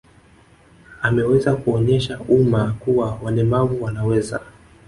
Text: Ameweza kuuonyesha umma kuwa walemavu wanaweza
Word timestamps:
Ameweza 1.01 1.55
kuuonyesha 1.55 2.19
umma 2.19 2.73
kuwa 2.79 3.15
walemavu 3.23 3.83
wanaweza 3.83 4.39